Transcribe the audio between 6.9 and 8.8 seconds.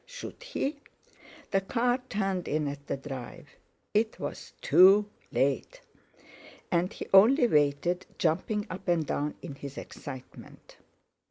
he only waited, jumping